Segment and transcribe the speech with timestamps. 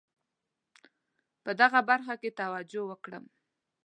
[1.43, 3.25] په دغه برخه کې توجه وکړم.